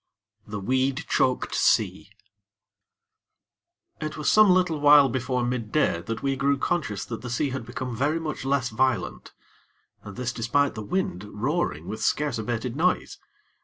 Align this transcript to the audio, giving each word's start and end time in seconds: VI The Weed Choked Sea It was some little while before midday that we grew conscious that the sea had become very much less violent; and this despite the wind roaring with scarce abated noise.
VI 0.45 0.51
The 0.53 0.59
Weed 0.59 1.05
Choked 1.07 1.53
Sea 1.53 2.09
It 4.01 4.17
was 4.17 4.31
some 4.31 4.49
little 4.49 4.79
while 4.79 5.09
before 5.09 5.43
midday 5.45 6.01
that 6.01 6.23
we 6.23 6.35
grew 6.35 6.57
conscious 6.57 7.05
that 7.05 7.21
the 7.21 7.29
sea 7.29 7.51
had 7.51 7.67
become 7.67 7.95
very 7.95 8.19
much 8.19 8.43
less 8.43 8.69
violent; 8.69 9.31
and 10.01 10.15
this 10.15 10.33
despite 10.33 10.73
the 10.73 10.81
wind 10.81 11.25
roaring 11.25 11.87
with 11.87 12.01
scarce 12.01 12.39
abated 12.39 12.75
noise. 12.75 13.19